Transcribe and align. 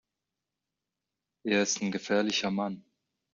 Er 1.43 1.61
ist 1.61 1.79
ein 1.83 1.91
gefährlicher 1.91 2.49
Mann. 2.49 2.83